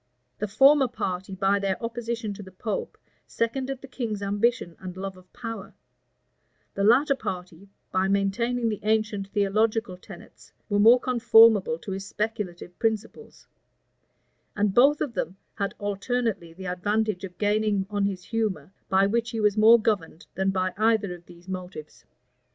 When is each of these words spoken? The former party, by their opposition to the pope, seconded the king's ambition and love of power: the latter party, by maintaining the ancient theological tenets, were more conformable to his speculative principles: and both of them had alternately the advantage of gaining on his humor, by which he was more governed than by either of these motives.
The 0.39 0.47
former 0.47 0.87
party, 0.87 1.35
by 1.35 1.59
their 1.59 1.77
opposition 1.79 2.33
to 2.33 2.41
the 2.41 2.49
pope, 2.51 2.97
seconded 3.27 3.81
the 3.83 3.87
king's 3.87 4.23
ambition 4.23 4.75
and 4.79 4.97
love 4.97 5.15
of 5.15 5.31
power: 5.31 5.75
the 6.73 6.83
latter 6.83 7.13
party, 7.13 7.69
by 7.91 8.07
maintaining 8.07 8.69
the 8.69 8.79
ancient 8.81 9.27
theological 9.27 9.97
tenets, 9.97 10.53
were 10.69 10.79
more 10.79 10.99
conformable 10.99 11.77
to 11.77 11.91
his 11.91 12.03
speculative 12.07 12.79
principles: 12.79 13.45
and 14.55 14.73
both 14.73 15.01
of 15.01 15.13
them 15.13 15.37
had 15.53 15.75
alternately 15.77 16.51
the 16.51 16.65
advantage 16.65 17.23
of 17.23 17.37
gaining 17.37 17.85
on 17.91 18.05
his 18.05 18.23
humor, 18.23 18.73
by 18.89 19.05
which 19.05 19.29
he 19.29 19.39
was 19.39 19.55
more 19.55 19.79
governed 19.79 20.25
than 20.33 20.49
by 20.49 20.73
either 20.77 21.13
of 21.13 21.27
these 21.27 21.47
motives. 21.47 22.05